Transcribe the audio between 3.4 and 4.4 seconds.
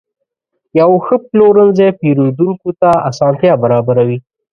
برابروي.